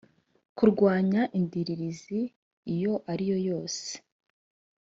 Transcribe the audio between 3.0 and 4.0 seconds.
ari yo yose